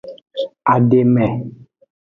Ademe. 0.75 1.27